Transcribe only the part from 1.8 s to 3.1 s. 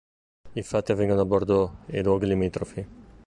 e luoghi limitrofi.